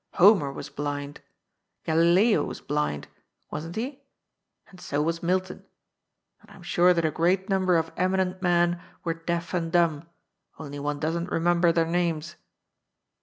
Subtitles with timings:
[0.13, 1.21] Homer was blind.
[1.83, 3.07] Galileo was blind—
[3.51, 4.01] wasn't he?
[4.69, 5.63] And so was Milton.
[6.41, 10.09] And I'm sure that a great number of eminent men were deaf and dumb,
[10.57, 12.35] only one doesn't remem ber their names.